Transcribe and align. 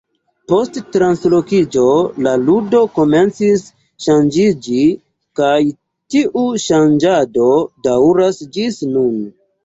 Post 0.51 0.77
translokiĝo 0.93 1.81
la 2.27 2.31
ludo 2.45 2.79
komencis 2.95 3.65
ŝanĝiĝi, 4.05 4.79
kaj 5.41 5.59
tiu 6.15 6.45
ŝanĝado 6.65 7.51
daŭras 7.89 8.41
ĝis 8.57 8.81
nun. 8.95 9.21